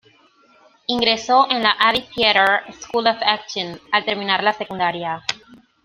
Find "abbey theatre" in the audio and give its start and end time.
1.79-2.73